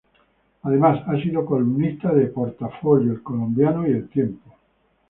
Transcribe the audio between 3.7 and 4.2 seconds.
y El